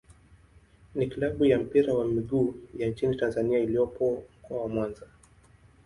[0.95, 5.07] ni klabu ya mpira wa miguu ya nchini Tanzania iliyopo Mkoa wa Mwanza.